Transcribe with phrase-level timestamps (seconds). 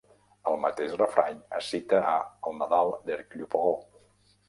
[0.51, 3.89] El mateix refrany es cita al "El Nadal d'Hercule Poirot".